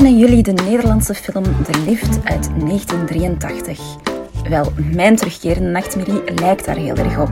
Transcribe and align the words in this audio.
Kennen 0.00 0.18
jullie 0.18 0.42
de 0.42 0.52
Nederlandse 0.52 1.14
film 1.14 1.42
De 1.42 1.82
Lift 1.86 2.18
uit 2.24 2.50
1983? 2.58 3.80
Wel, 4.48 4.72
mijn 4.94 5.16
terugkerende 5.16 5.70
nachtmerrie 5.70 6.34
lijkt 6.34 6.64
daar 6.64 6.76
heel 6.76 6.94
erg 6.94 7.20
op. 7.20 7.30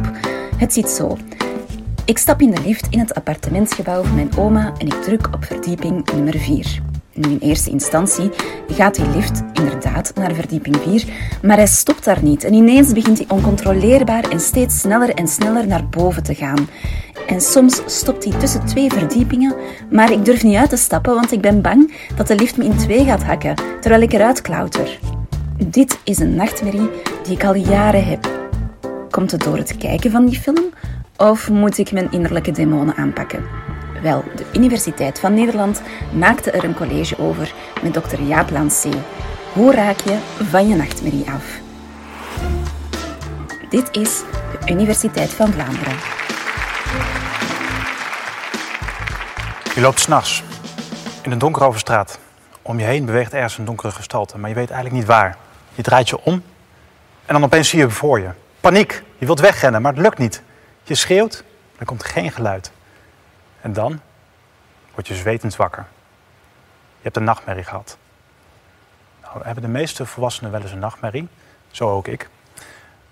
Het 0.56 0.72
ziet 0.72 0.88
zo. 0.88 1.16
Ik 2.04 2.18
stap 2.18 2.40
in 2.40 2.50
de 2.50 2.60
lift 2.60 2.86
in 2.90 2.98
het 2.98 3.14
appartementsgebouw 3.14 4.02
van 4.02 4.14
mijn 4.14 4.36
oma 4.36 4.72
en 4.78 4.86
ik 4.86 5.02
druk 5.02 5.28
op 5.34 5.44
verdieping 5.44 6.12
nummer 6.12 6.38
4. 6.38 6.87
Nu 7.18 7.30
in 7.30 7.38
eerste 7.40 7.70
instantie 7.70 8.30
gaat 8.68 8.94
die 8.94 9.08
lift 9.14 9.42
inderdaad 9.52 10.12
naar 10.14 10.34
verdieping 10.34 10.76
4, 10.76 11.04
maar 11.42 11.56
hij 11.56 11.66
stopt 11.66 12.04
daar 12.04 12.22
niet 12.22 12.44
en 12.44 12.52
ineens 12.52 12.92
begint 12.92 13.18
hij 13.18 13.26
oncontroleerbaar 13.28 14.30
en 14.30 14.40
steeds 14.40 14.80
sneller 14.80 15.14
en 15.14 15.28
sneller 15.28 15.66
naar 15.66 15.88
boven 15.88 16.22
te 16.22 16.34
gaan. 16.34 16.68
En 17.26 17.40
soms 17.40 17.82
stopt 17.86 18.24
hij 18.24 18.38
tussen 18.38 18.66
twee 18.66 18.92
verdiepingen, 18.92 19.54
maar 19.90 20.12
ik 20.12 20.24
durf 20.24 20.42
niet 20.42 20.56
uit 20.56 20.70
te 20.70 20.76
stappen, 20.76 21.14
want 21.14 21.32
ik 21.32 21.40
ben 21.40 21.62
bang 21.62 21.94
dat 22.16 22.26
de 22.26 22.34
lift 22.34 22.56
me 22.56 22.64
in 22.64 22.76
twee 22.76 23.04
gaat 23.04 23.22
hakken 23.22 23.54
terwijl 23.80 24.02
ik 24.02 24.12
eruit 24.12 24.40
klauter. 24.40 24.98
Dit 25.66 25.98
is 26.04 26.18
een 26.18 26.34
nachtmerrie 26.34 26.90
die 27.22 27.34
ik 27.34 27.44
al 27.44 27.54
jaren 27.54 28.04
heb. 28.04 28.28
Komt 29.10 29.30
het 29.30 29.42
door 29.42 29.56
het 29.56 29.76
kijken 29.76 30.10
van 30.10 30.26
die 30.26 30.40
film 30.40 30.64
of 31.16 31.50
moet 31.50 31.78
ik 31.78 31.92
mijn 31.92 32.10
innerlijke 32.10 32.50
demonen 32.50 32.96
aanpakken? 32.96 33.42
Wel, 34.02 34.24
de 34.36 34.46
Universiteit 34.52 35.20
van 35.20 35.34
Nederland 35.34 35.82
maakte 36.12 36.50
er 36.50 36.64
een 36.64 36.74
college 36.74 37.18
over 37.18 37.54
met 37.82 37.94
dokter 37.94 38.22
Jaap 38.22 38.50
Lancé. 38.50 38.90
Hoe 39.52 39.72
raak 39.72 40.00
je 40.00 40.18
van 40.50 40.68
je 40.68 40.74
nachtmerrie 40.74 41.30
af? 41.30 41.44
Dit 43.68 43.96
is 43.96 44.22
de 44.60 44.72
Universiteit 44.72 45.30
van 45.30 45.52
Vlaanderen. 45.52 45.96
Je 49.74 49.80
loopt 49.80 50.00
s'nachts 50.00 50.42
in 51.22 51.30
een 51.30 51.38
donkere 51.38 51.78
straat. 51.78 52.18
Om 52.62 52.78
je 52.78 52.84
heen 52.84 53.04
beweegt 53.04 53.32
ergens 53.32 53.58
een 53.58 53.64
donkere 53.64 53.92
gestalte, 53.92 54.38
maar 54.38 54.48
je 54.48 54.54
weet 54.54 54.70
eigenlijk 54.70 55.00
niet 55.00 55.08
waar. 55.08 55.36
Je 55.74 55.82
draait 55.82 56.08
je 56.08 56.24
om 56.24 56.42
en 57.26 57.34
dan 57.34 57.44
opeens 57.44 57.68
zie 57.68 57.78
je 57.78 57.90
voor 57.90 58.20
je. 58.20 58.28
Paniek, 58.60 59.02
je 59.18 59.26
wilt 59.26 59.40
wegrennen, 59.40 59.82
maar 59.82 59.92
het 59.92 60.02
lukt 60.02 60.18
niet. 60.18 60.42
Je 60.82 60.94
schreeuwt, 60.94 61.44
er 61.78 61.86
komt 61.86 62.04
geen 62.04 62.32
geluid. 62.32 62.70
En 63.68 63.74
dan 63.74 64.00
word 64.94 65.08
je 65.08 65.14
zwetend 65.14 65.56
wakker. 65.56 65.86
Je 66.96 67.02
hebt 67.02 67.16
een 67.16 67.24
nachtmerrie 67.24 67.64
gehad. 67.64 67.98
Nou, 69.22 69.44
hebben 69.44 69.62
de 69.62 69.68
meeste 69.68 70.06
volwassenen 70.06 70.52
wel 70.52 70.60
eens 70.60 70.72
een 70.72 70.78
nachtmerrie. 70.78 71.28
Zo 71.70 71.90
ook 71.90 72.06
ik. 72.06 72.28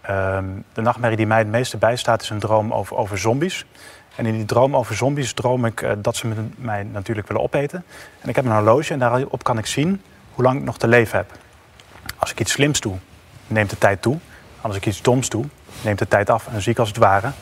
Ehm, 0.01 0.45
de 0.73 0.81
nachtmerrie 0.81 1.17
die 1.17 1.27
mij 1.27 1.39
het 1.39 1.47
meeste 1.47 1.77
bijstaat 1.77 2.23
is 2.23 2.31
een 2.31 2.39
droom 2.39 2.73
over, 2.73 2.97
over 2.97 3.19
zombies. 3.19 3.67
En 4.15 4.27
in 4.27 4.33
die 4.33 4.45
droom 4.45 4.77
over 4.77 4.95
zombies 4.95 5.33
droom 5.33 5.65
ik 5.65 5.81
uh, 5.81 5.93
dat 5.99 6.17
ze 6.17 6.49
mij 6.57 6.83
natuurlijk 6.83 7.29
willen 7.29 7.43
opeten. 7.43 7.85
En 8.21 8.29
ik 8.29 8.37
heb 8.37 8.45
een 8.45 8.53
horloge 8.53 8.93
en 8.93 8.99
daarop 8.99 9.45
kan 9.45 9.59
ik 9.59 9.67
zien 9.67 10.03
hoe 10.35 10.45
lang 10.45 10.59
ik 10.59 10.65
nog 10.65 10.79
te 10.79 10.89
leven 10.89 11.19
heb. 11.19 11.33
Als 12.19 12.31
ik 12.31 12.41
iets 12.41 12.53
slims 12.53 12.81
doe, 12.81 12.97
neemt 13.47 13.71
de 13.71 13.79
tijd 13.79 14.03
toe. 14.03 14.19
Als 14.61 14.77
ik 14.77 14.87
iets 14.87 15.03
doms 15.03 15.29
doe, 15.29 15.45
neemt 15.83 15.99
de 15.99 16.09
tijd 16.09 16.31
af. 16.31 16.47
En 16.47 16.63
zie 16.63 16.73
ik 16.73 16.79
als 16.79 16.89
het 16.89 16.99
ware 16.99 17.33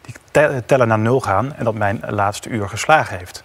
die 0.00 0.64
tellen 0.66 0.88
naar 0.88 0.98
nul 0.98 1.20
gaan 1.20 1.54
en 1.54 1.64
dat 1.64 1.74
mijn 1.74 2.02
laatste 2.08 2.48
uur 2.48 2.68
geslagen 2.68 3.18
heeft. 3.18 3.44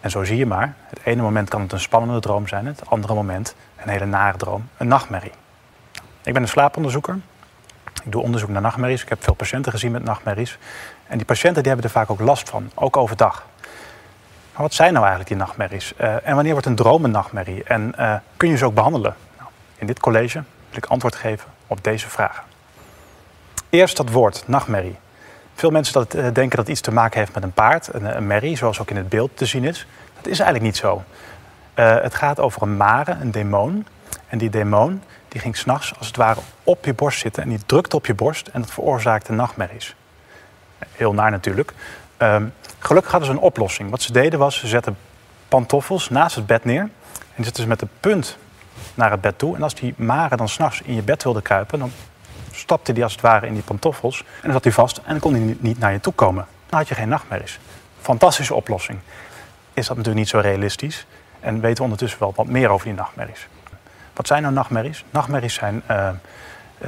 En 0.00 0.10
zo 0.10 0.24
zie 0.24 0.36
je 0.36 0.46
maar, 0.46 0.74
het 0.88 1.00
ene 1.04 1.22
moment 1.22 1.48
kan 1.48 1.60
het 1.60 1.72
een 1.72 1.80
spannende 1.80 2.20
droom 2.20 2.48
zijn, 2.48 2.66
het 2.66 2.90
andere 2.90 3.14
moment 3.14 3.54
een 3.76 3.88
hele 3.88 4.06
nare 4.06 4.36
droom, 4.36 4.68
een 4.76 4.88
nachtmerrie. 4.88 5.32
Ik 6.22 6.32
ben 6.32 6.42
een 6.42 6.48
slaaponderzoeker. 6.48 7.18
Ik 8.04 8.12
doe 8.12 8.22
onderzoek 8.22 8.48
naar 8.48 8.62
nachtmerries. 8.62 9.02
Ik 9.02 9.08
heb 9.08 9.24
veel 9.24 9.34
patiënten 9.34 9.72
gezien 9.72 9.92
met 9.92 10.04
nachtmerries. 10.04 10.58
En 11.06 11.16
die 11.16 11.26
patiënten 11.26 11.62
die 11.62 11.72
hebben 11.72 11.90
er 11.90 11.96
vaak 11.96 12.10
ook 12.10 12.20
last 12.20 12.48
van, 12.48 12.70
ook 12.74 12.96
overdag. 12.96 13.46
Maar 14.52 14.62
wat 14.62 14.74
zijn 14.74 14.92
nou 14.92 15.04
eigenlijk 15.04 15.34
die 15.34 15.46
nachtmerries? 15.46 15.92
Uh, 16.00 16.26
en 16.26 16.34
wanneer 16.34 16.52
wordt 16.52 16.66
een 16.66 16.74
droom 16.74 17.04
een 17.04 17.10
nachtmerrie? 17.10 17.64
En 17.64 17.94
uh, 17.98 18.14
kun 18.36 18.48
je 18.48 18.56
ze 18.56 18.64
ook 18.64 18.74
behandelen? 18.74 19.16
Nou, 19.38 19.50
in 19.76 19.86
dit 19.86 20.00
college 20.00 20.42
wil 20.68 20.78
ik 20.78 20.86
antwoord 20.86 21.14
geven 21.14 21.48
op 21.66 21.84
deze 21.84 22.08
vragen. 22.08 22.42
Eerst 23.70 23.96
dat 23.96 24.10
woord, 24.10 24.42
nachtmerrie. 24.46 24.96
Veel 25.58 25.70
mensen 25.70 25.94
dat, 25.94 26.14
uh, 26.14 26.22
denken 26.22 26.48
dat 26.48 26.58
het 26.58 26.68
iets 26.68 26.80
te 26.80 26.92
maken 26.92 27.18
heeft 27.18 27.34
met 27.34 27.42
een 27.42 27.52
paard, 27.52 27.94
een, 27.94 28.16
een 28.16 28.26
merrie, 28.26 28.56
zoals 28.56 28.80
ook 28.80 28.90
in 28.90 28.96
het 28.96 29.08
beeld 29.08 29.30
te 29.34 29.46
zien 29.46 29.64
is. 29.64 29.86
Dat 30.16 30.26
is 30.26 30.38
eigenlijk 30.38 30.62
niet 30.62 30.76
zo. 30.76 31.02
het 31.74 32.14
gaat 32.14 32.40
over 32.40 32.62
een 32.62 32.76
mare, 32.76 33.16
een 33.20 33.30
demon. 33.30 33.86
En 34.28 34.38
die 34.38 34.50
demon 34.50 35.02
die 35.28 35.40
ging 35.40 35.56
s'nachts 35.56 35.94
als 35.98 36.06
het 36.06 36.16
ware 36.16 36.40
op 36.64 36.84
je 36.84 36.94
borst 36.94 37.20
zitten 37.20 37.42
en 37.42 37.48
die 37.48 37.60
drukte 37.66 37.96
op 37.96 38.06
je 38.06 38.14
borst 38.14 38.46
en 38.46 38.60
dat 38.60 38.70
veroorzaakte 38.70 39.32
nachtmerries. 39.32 39.94
Heel 40.92 41.12
naar 41.12 41.30
natuurlijk. 41.30 41.72
Um, 42.18 42.52
gelukkig 42.78 43.10
hadden 43.10 43.30
ze 43.30 43.34
een 43.34 43.42
oplossing. 43.42 43.90
Wat 43.90 44.02
ze 44.02 44.12
deden 44.12 44.38
was, 44.38 44.58
ze 44.58 44.66
zetten 44.66 44.96
pantoffels 45.48 46.10
naast 46.10 46.36
het 46.36 46.46
bed 46.46 46.64
neer 46.64 46.88
en 47.34 47.44
zetten 47.44 47.62
ze 47.62 47.68
met 47.68 47.80
de 47.80 47.88
punt 48.00 48.36
naar 48.94 49.10
het 49.10 49.20
bed 49.20 49.38
toe. 49.38 49.56
En 49.56 49.62
als 49.62 49.74
die 49.74 49.94
mare 49.96 50.36
dan 50.36 50.48
s'nachts 50.48 50.82
in 50.82 50.94
je 50.94 51.02
bed 51.02 51.22
wilde 51.22 51.42
kruipen, 51.42 51.78
dan 51.78 51.92
stapte 52.68 52.92
die 52.92 53.02
als 53.02 53.12
het 53.12 53.20
ware 53.20 53.46
in 53.46 53.54
die 53.54 53.62
pantoffels 53.62 54.18
en 54.20 54.42
dan 54.42 54.52
zat 54.52 54.64
hij 54.64 54.72
vast 54.72 54.96
en 54.96 55.10
dan 55.10 55.18
kon 55.18 55.32
hij 55.32 55.56
niet 55.60 55.78
naar 55.78 55.92
je 55.92 56.00
toe 56.00 56.12
komen. 56.12 56.46
Dan 56.66 56.78
had 56.78 56.88
je 56.88 56.94
geen 56.94 57.08
nachtmerries. 57.08 57.58
Fantastische 58.00 58.54
oplossing. 58.54 58.98
Is 59.72 59.86
dat 59.86 59.96
natuurlijk 59.96 60.16
niet 60.16 60.28
zo 60.28 60.38
realistisch 60.38 61.06
en 61.40 61.60
weten 61.60 61.76
we 61.76 61.82
ondertussen 61.82 62.18
wel 62.20 62.32
wat 62.36 62.46
meer 62.46 62.68
over 62.68 62.86
die 62.86 62.94
nachtmerries. 62.94 63.48
Wat 64.14 64.26
zijn 64.26 64.42
nou 64.42 64.54
nachtmerries? 64.54 65.04
Nachtmerries 65.10 65.54
zijn 65.54 65.82
uh, 65.90 66.08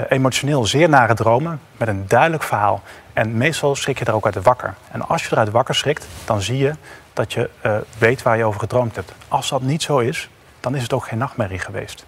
emotioneel 0.09 0.67
zeer 0.67 0.89
nare 0.89 1.15
dromen 1.15 1.61
met 1.77 1.89
een 1.89 2.05
duidelijk 2.09 2.43
verhaal. 2.43 2.83
En 3.13 3.37
meestal 3.37 3.75
schrik 3.75 3.99
je 3.99 4.05
er 4.05 4.15
ook 4.15 4.25
uit 4.25 4.43
wakker. 4.43 4.75
En 4.91 5.09
als 5.09 5.23
je 5.23 5.29
eruit 5.33 5.51
wakker 5.51 5.75
schrikt, 5.75 6.07
dan 6.25 6.43
zie 6.43 6.59
je 6.59 6.73
dat 7.13 7.33
je 7.33 7.51
uh, 7.67 7.77
weet 7.99 8.23
waar 8.23 8.37
je 8.37 8.45
over 8.45 8.61
gedroomd 8.61 8.97
hebt. 8.97 9.13
Als 9.29 9.49
dat 9.49 9.63
niet 9.63 9.83
zo 9.83 9.99
is, 9.99 10.29
dan 10.61 10.75
is 10.75 10.83
het 10.83 10.93
ook 10.93 11.07
geen 11.07 11.19
nachtmerrie 11.19 11.59
geweest. 11.59 12.07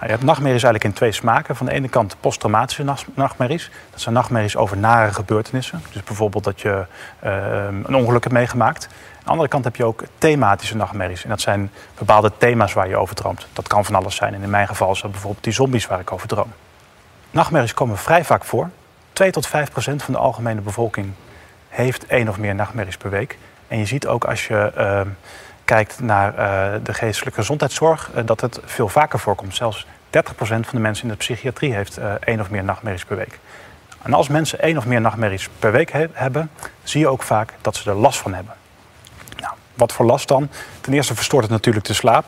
Nou, 0.00 0.12
je 0.12 0.18
hebt 0.18 0.28
nachtmerries 0.28 0.62
eigenlijk 0.62 0.84
in 0.84 0.98
twee 0.98 1.12
smaken. 1.12 1.56
Van 1.56 1.66
de 1.66 1.72
ene 1.72 1.88
kant 1.88 2.16
posttraumatische 2.20 2.84
nachtmerries. 3.14 3.70
Dat 3.90 4.00
zijn 4.00 4.14
nachtmerries 4.14 4.56
over 4.56 4.76
nare 4.76 5.12
gebeurtenissen. 5.12 5.82
Dus 5.92 6.02
bijvoorbeeld 6.02 6.44
dat 6.44 6.60
je 6.60 6.86
uh, 7.24 7.64
een 7.84 7.94
ongeluk 7.94 8.22
hebt 8.22 8.34
meegemaakt. 8.34 8.84
Aan 8.84 9.24
de 9.24 9.30
andere 9.30 9.48
kant 9.48 9.64
heb 9.64 9.76
je 9.76 9.84
ook 9.84 10.02
thematische 10.18 10.76
nachtmerries. 10.76 11.22
En 11.22 11.28
dat 11.28 11.40
zijn 11.40 11.70
bepaalde 11.98 12.32
thema's 12.38 12.72
waar 12.72 12.88
je 12.88 12.96
over 12.96 13.14
droomt. 13.14 13.46
Dat 13.52 13.68
kan 13.68 13.84
van 13.84 13.94
alles 13.94 14.16
zijn. 14.16 14.34
En 14.34 14.42
in 14.42 14.50
mijn 14.50 14.68
geval 14.68 14.94
dat 14.94 15.10
bijvoorbeeld 15.10 15.44
die 15.44 15.52
zombies 15.52 15.86
waar 15.86 16.00
ik 16.00 16.12
over 16.12 16.28
droom. 16.28 16.52
Nachtmerries 17.30 17.74
komen 17.74 17.96
vrij 17.96 18.24
vaak 18.24 18.44
voor. 18.44 18.70
2 19.12 19.30
tot 19.30 19.46
5 19.46 19.70
procent 19.70 20.02
van 20.02 20.14
de 20.14 20.20
algemene 20.20 20.60
bevolking 20.60 21.12
heeft 21.68 22.06
één 22.06 22.28
of 22.28 22.38
meer 22.38 22.54
nachtmerries 22.54 22.96
per 22.96 23.10
week. 23.10 23.38
En 23.68 23.78
je 23.78 23.86
ziet 23.86 24.06
ook 24.06 24.24
als 24.24 24.46
je 24.46 24.72
uh, 24.78 25.00
kijkt 25.74 26.00
naar 26.00 26.32
uh, 26.38 26.80
de 26.82 26.94
geestelijke 26.94 27.38
gezondheidszorg, 27.40 28.10
uh, 28.16 28.22
dat 28.24 28.40
het 28.40 28.60
veel 28.64 28.88
vaker 28.88 29.18
voorkomt. 29.18 29.54
Zelfs 29.54 29.86
30 30.10 30.34
procent 30.34 30.66
van 30.66 30.74
de 30.74 30.82
mensen 30.82 31.04
in 31.04 31.10
de 31.10 31.16
psychiatrie 31.16 31.74
heeft 31.74 31.98
één 32.20 32.40
of 32.40 32.50
meer 32.50 32.64
nachtmerries 32.64 33.04
per 33.04 33.16
week. 33.16 33.38
En 34.02 34.14
als 34.14 34.28
mensen 34.28 34.60
één 34.60 34.76
of 34.76 34.86
meer 34.86 35.00
nachtmerries 35.00 35.48
per 35.58 35.72
week 35.72 35.92
he 35.92 36.06
hebben, 36.12 36.50
zie 36.82 37.00
je 37.00 37.08
ook 37.08 37.22
vaak 37.22 37.52
dat 37.60 37.76
ze 37.76 37.90
er 37.90 37.96
last 37.96 38.18
van 38.18 38.34
hebben. 38.34 38.54
Nou, 39.36 39.54
wat 39.74 39.92
voor 39.92 40.06
last 40.06 40.28
dan? 40.28 40.48
Ten 40.80 40.92
eerste 40.92 41.14
verstoort 41.14 41.42
het 41.42 41.52
natuurlijk 41.52 41.86
de 41.86 41.94
slaap. 41.94 42.24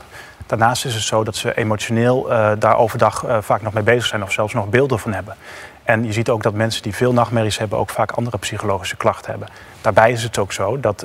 Daarnaast 0.47 0.85
is 0.85 0.95
het 0.95 1.03
zo 1.03 1.25
dat 1.25 1.37
ze 1.37 1.55
emotioneel 1.55 2.29
daar 2.59 2.77
overdag 2.77 3.25
vaak 3.41 3.63
nog 3.63 3.73
mee 3.73 3.83
bezig 3.83 4.07
zijn 4.07 4.23
of 4.23 4.33
zelfs 4.33 4.55
nog 4.55 4.69
beelden 4.69 4.99
van 4.99 5.13
hebben. 5.13 5.37
En 5.85 6.05
je 6.05 6.13
ziet 6.13 6.29
ook 6.29 6.43
dat 6.43 6.55
mensen 6.55 6.83
die 6.83 6.95
veel 6.95 7.13
nachtmerries 7.13 7.59
hebben 7.59 7.79
ook 7.79 7.91
vaak 7.91 8.11
andere 8.11 8.39
psychologische 8.39 8.97
klachten 8.97 9.31
hebben. 9.31 9.49
Daarbij 9.81 10.13
is 10.13 10.23
het 10.23 10.39
ook 10.39 10.53
zo 10.53 10.81
dat 10.81 11.05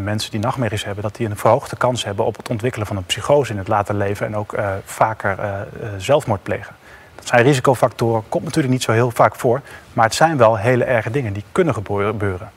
mensen 0.00 0.30
die 0.30 0.40
nachtmerries 0.40 0.84
hebben, 0.84 1.02
dat 1.02 1.16
die 1.16 1.28
een 1.28 1.36
verhoogde 1.36 1.76
kans 1.76 2.04
hebben 2.04 2.24
op 2.24 2.36
het 2.36 2.48
ontwikkelen 2.48 2.86
van 2.86 2.96
een 2.96 3.04
psychose 3.04 3.52
in 3.52 3.58
het 3.58 3.68
later 3.68 3.94
leven 3.94 4.26
en 4.26 4.36
ook 4.36 4.52
uh, 4.52 4.72
vaker 4.84 5.38
uh, 5.38 5.60
zelfmoord 5.96 6.42
plegen. 6.42 6.74
Dat 7.14 7.26
zijn 7.26 7.42
risicofactoren, 7.42 8.22
komt 8.28 8.44
natuurlijk 8.44 8.72
niet 8.72 8.82
zo 8.82 8.92
heel 8.92 9.10
vaak 9.10 9.36
voor, 9.36 9.60
maar 9.92 10.04
het 10.04 10.14
zijn 10.14 10.36
wel 10.36 10.56
hele 10.56 10.84
erge 10.84 11.10
dingen 11.10 11.32
die 11.32 11.44
kunnen 11.52 11.74
gebeuren. 11.74 12.50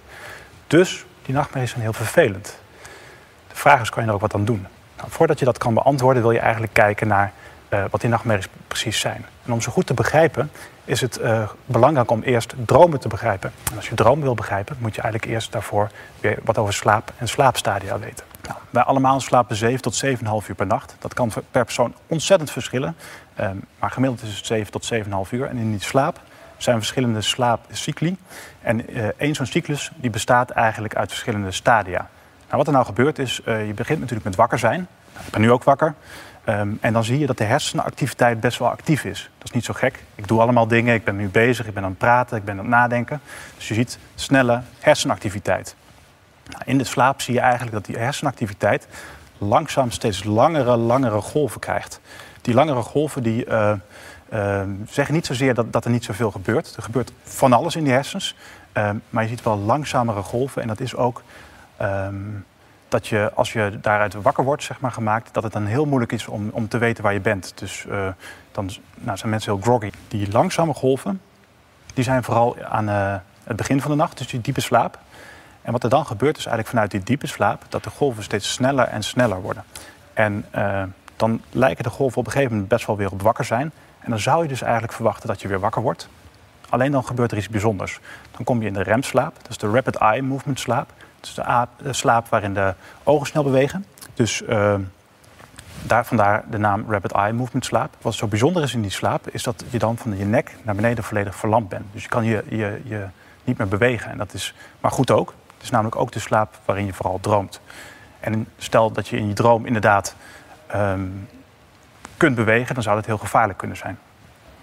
Dus 0.68 1.06
die 1.25 1.36
nachtmerries 1.36 1.69
zijn 1.69 1.81
heel 1.81 1.94
vervelend. 1.94 2.59
De 3.48 3.56
vraag 3.56 3.81
is, 3.81 3.89
kan 3.89 4.04
je 4.04 4.09
er 4.09 4.15
ook 4.15 4.21
wat 4.21 4.33
aan 4.33 4.45
doen? 4.45 4.68
Nou, 4.98 5.09
voordat 5.12 5.39
je 5.39 5.45
dat 5.45 5.57
kan 5.57 5.74
beantwoorden, 5.74 6.21
wil 6.21 6.31
je 6.31 6.39
eigenlijk 6.39 6.74
kijken 6.74 7.07
naar 7.07 7.31
wat 7.89 8.01
die 8.01 8.09
nachtmerries 8.09 8.48
precies 8.68 9.00
zijn. 9.00 9.25
En 9.45 9.54
om 9.54 9.62
ze 9.62 9.69
goed 9.69 9.86
te 9.88 9.94
begrijpen, 9.94 10.51
is 10.85 11.01
het 11.01 11.19
uh, 11.19 11.49
belangrijk 11.65 12.11
om 12.11 12.21
eerst 12.21 12.53
dromen 12.65 12.99
te 12.99 13.07
begrijpen. 13.07 13.51
En 13.71 13.75
als 13.75 13.89
je 13.89 13.95
dromen 13.95 14.23
wil 14.23 14.33
begrijpen, 14.33 14.75
moet 14.79 14.95
je 14.95 15.01
eigenlijk 15.01 15.33
eerst 15.33 15.51
daarvoor 15.51 15.89
weer 16.19 16.39
wat 16.43 16.57
over 16.57 16.73
slaap 16.73 17.11
en 17.17 17.27
slaapstadia 17.27 17.99
weten. 17.99 18.25
Nou, 18.47 18.57
wij 18.69 18.83
allemaal 18.83 19.19
slapen 19.19 19.55
7 19.55 19.81
tot 19.81 20.05
7,5 20.05 20.11
uur 20.47 20.55
per 20.55 20.67
nacht. 20.67 20.95
Dat 20.99 21.13
kan 21.13 21.31
per 21.51 21.65
persoon 21.65 21.93
ontzettend 22.07 22.51
verschillen. 22.51 22.95
Um, 23.39 23.63
maar 23.79 23.91
gemiddeld 23.91 24.21
is 24.21 24.37
het 24.37 24.45
7 24.45 24.71
tot 24.71 24.93
7,5 24.93 25.31
uur. 25.31 25.47
En 25.47 25.57
in 25.57 25.71
die 25.71 25.81
slaap 25.81 26.19
zijn 26.57 26.77
verschillende 26.77 27.21
slaapcycli. 27.21 28.17
En 28.61 28.97
uh, 28.97 29.07
één 29.17 29.35
zo'n 29.35 29.45
cyclus 29.45 29.91
die 29.95 30.09
bestaat 30.09 30.49
eigenlijk 30.49 30.95
uit 30.95 31.09
verschillende 31.09 31.51
stadia. 31.51 32.09
Nou, 32.45 32.57
wat 32.57 32.67
er 32.67 32.73
nou 32.73 32.85
gebeurt 32.85 33.19
is, 33.19 33.41
uh, 33.45 33.67
je 33.67 33.73
begint 33.73 33.99
natuurlijk 33.99 34.25
met 34.25 34.35
wakker 34.35 34.59
zijn. 34.59 34.87
Ik 35.25 35.31
ben 35.31 35.41
nu 35.41 35.51
ook 35.51 35.63
wakker. 35.63 35.93
Um, 36.50 36.77
en 36.81 36.94
dan 36.94 37.03
zie 37.03 37.19
je 37.19 37.25
dat 37.25 37.38
de 37.38 37.44
hersenactiviteit 37.44 38.39
best 38.39 38.59
wel 38.59 38.69
actief 38.69 39.03
is. 39.03 39.30
Dat 39.38 39.47
is 39.47 39.53
niet 39.53 39.65
zo 39.65 39.74
gek. 39.74 40.03
Ik 40.15 40.27
doe 40.27 40.42
allemaal 40.42 40.68
dingen, 40.68 40.94
ik 40.94 41.03
ben 41.03 41.15
nu 41.15 41.27
bezig, 41.27 41.68
ik 41.68 41.74
ben 41.74 41.83
aan 41.83 41.89
het 41.89 41.97
praten, 41.97 42.38
ik 42.38 42.45
ben 42.45 42.53
aan 42.53 42.59
het 42.59 42.69
nadenken. 42.69 43.21
Dus 43.56 43.68
je 43.68 43.74
ziet 43.74 43.97
snelle 44.15 44.62
hersenactiviteit. 44.80 45.75
Nou, 46.50 46.63
in 46.65 46.77
de 46.77 46.83
slaap 46.83 47.21
zie 47.21 47.33
je 47.33 47.39
eigenlijk 47.39 47.71
dat 47.71 47.86
die 47.86 47.97
hersenactiviteit 47.97 48.88
langzaam 49.38 49.92
steeds 49.92 50.24
langere, 50.24 50.77
langere 50.77 51.21
golven 51.21 51.59
krijgt. 51.59 52.00
Die 52.42 52.53
langere 52.53 52.81
golven 52.81 53.24
die, 53.24 53.45
uh, 53.45 53.71
uh, 54.33 54.62
zeggen 54.89 55.13
niet 55.13 55.25
zozeer 55.25 55.53
dat, 55.53 55.74
dat 55.74 55.86
er 55.86 55.92
niet 55.92 56.03
zoveel 56.03 56.31
gebeurt. 56.31 56.75
Er 56.75 56.83
gebeurt 56.83 57.12
van 57.24 57.53
alles 57.53 57.75
in 57.75 57.83
die 57.83 57.94
hersens. 57.94 58.36
Uh, 58.74 58.89
maar 59.09 59.24
je 59.24 59.30
ziet 59.30 59.44
wel 59.44 59.57
langzamere 59.57 60.21
golven. 60.21 60.62
En 60.62 60.68
dat 60.68 60.80
is 60.80 60.95
ook 60.95 61.24
ehm, 61.77 62.15
dat 62.87 63.07
je, 63.07 63.31
als 63.33 63.53
je 63.53 63.77
daaruit 63.81 64.13
wakker 64.13 64.43
wordt, 64.43 64.63
zeg 64.63 64.79
maar, 64.79 64.91
gemaakt, 64.91 65.33
dat 65.33 65.43
het 65.43 65.53
dan 65.53 65.65
heel 65.65 65.85
moeilijk 65.85 66.11
is 66.11 66.27
om, 66.27 66.49
om 66.51 66.67
te 66.67 66.77
weten 66.77 67.03
waar 67.03 67.13
je 67.13 67.19
bent. 67.19 67.51
Dus 67.55 67.85
dan 68.51 68.69
nou, 68.95 69.17
zijn 69.17 69.29
mensen 69.29 69.51
heel 69.51 69.61
groggy. 69.61 69.91
Die 70.07 70.31
langzame 70.31 70.73
golven, 70.73 71.21
die 71.93 72.03
zijn 72.03 72.23
vooral 72.23 72.57
aan 72.63 72.87
het 73.43 73.55
begin 73.55 73.81
van 73.81 73.91
de 73.91 73.97
nacht, 73.97 74.17
dus 74.17 74.27
die 74.27 74.41
diepe 74.41 74.61
slaap. 74.61 74.99
En 75.61 75.71
wat 75.71 75.83
er 75.83 75.89
dan 75.89 76.05
gebeurt 76.05 76.37
is 76.37 76.45
eigenlijk 76.45 76.67
vanuit 76.67 76.91
die 76.91 77.03
diepe 77.03 77.27
slaap 77.27 77.63
dat 77.69 77.83
de 77.83 77.89
golven 77.89 78.23
steeds 78.23 78.53
sneller 78.53 78.87
en 78.87 79.03
sneller 79.03 79.41
worden. 79.41 79.63
En 80.13 80.45
uh, 80.55 80.83
dan 81.15 81.41
lijken 81.51 81.83
de 81.83 81.89
golven 81.89 82.17
op 82.17 82.25
een 82.25 82.31
gegeven 82.31 82.51
moment 82.53 82.69
best 82.69 82.85
wel 82.85 82.97
weer 82.97 83.11
op 83.11 83.21
wakker 83.21 83.45
zijn. 83.45 83.71
En 83.99 84.09
dan 84.09 84.19
zou 84.19 84.41
je 84.41 84.47
dus 84.47 84.61
eigenlijk 84.61 84.93
verwachten 84.93 85.27
dat 85.27 85.41
je 85.41 85.47
weer 85.47 85.59
wakker 85.59 85.81
wordt. 85.81 86.09
Alleen 86.69 86.91
dan 86.91 87.05
gebeurt 87.05 87.31
er 87.31 87.37
iets 87.37 87.49
bijzonders. 87.49 87.99
Dan 88.31 88.43
kom 88.43 88.61
je 88.61 88.67
in 88.67 88.73
de 88.73 88.83
remslaap, 88.83 89.35
dat 89.41 89.49
is 89.49 89.57
de 89.57 89.69
rapid 89.69 89.95
eye 89.95 90.21
movement 90.21 90.59
slaap. 90.59 90.93
Slaap 91.89 92.27
waarin 92.30 92.54
de 92.54 92.74
ogen 93.04 93.27
snel 93.27 93.44
bewegen. 93.44 93.86
Dus 94.13 94.42
uh, 94.42 94.75
daar, 95.81 96.06
vandaar 96.06 96.44
de 96.50 96.57
naam 96.57 96.86
rapid 96.89 97.12
eye 97.12 97.33
movement 97.33 97.66
slaap. 97.66 97.95
Wat 98.01 98.13
zo 98.13 98.27
bijzonder 98.27 98.63
is 98.63 98.74
in 98.74 98.81
die 98.81 98.92
slaap, 98.92 99.30
is 99.30 99.44
dat 99.44 99.63
je 99.69 99.80
dan 99.80 99.98
van 99.98 100.18
je 100.18 100.25
nek 100.25 100.56
naar 100.63 100.75
beneden 100.75 101.04
volledig 101.04 101.36
verlamd 101.36 101.69
bent. 101.69 101.86
Dus 101.92 102.04
je 102.04 102.10
kan 102.10 102.24
je, 102.24 102.44
je, 102.50 102.81
je 102.83 103.06
niet 103.44 103.57
meer 103.57 103.68
bewegen. 103.68 104.12
En 104.12 104.18
dat 104.18 104.33
is 104.33 104.54
maar 104.80 104.92
goed 104.92 105.12
ook 105.12 105.33
is 105.66 105.72
namelijk 105.72 105.95
ook 105.95 106.12
de 106.12 106.19
slaap 106.19 106.60
waarin 106.66 106.86
je 106.86 106.94
vooral 106.94 107.19
droomt. 107.19 107.62
En 108.19 108.48
stel 108.57 108.92
dat 108.92 109.07
je 109.07 109.18
in 109.18 109.28
je 109.28 109.33
droom 109.33 109.66
inderdaad 109.66 110.16
um, 110.75 111.28
kunt 112.18 112.36
bewegen, 112.36 112.74
dan 112.74 112.83
zou 112.83 112.95
dat 112.95 113.06
heel 113.06 113.18
gevaarlijk 113.18 113.57
kunnen 113.57 113.78
zijn. 113.78 113.98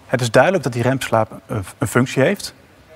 Het 0.05 0.21
is 0.21 0.31
duidelijk 0.31 0.63
dat 0.63 0.73
die 0.73 0.81
remslaap 0.81 1.41
een 1.77 1.87
functie 1.87 2.23
heeft. 2.23 2.53